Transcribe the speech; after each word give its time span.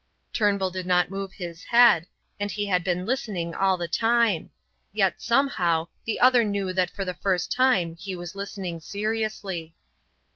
Turnbull 0.33 0.71
did 0.71 0.87
not 0.87 1.11
move 1.11 1.31
his 1.33 1.63
head, 1.65 2.07
and 2.39 2.49
he 2.49 2.65
had 2.65 2.83
been 2.83 3.05
listening 3.05 3.53
all 3.53 3.77
the 3.77 3.87
time; 3.87 4.49
yet, 4.91 5.21
somehow, 5.21 5.89
the 6.05 6.19
other 6.19 6.43
knew 6.43 6.73
that 6.73 6.89
for 6.89 7.05
the 7.05 7.13
first 7.13 7.51
time 7.51 7.95
he 7.95 8.15
was 8.15 8.33
listening 8.33 8.79
seriously. 8.79 9.75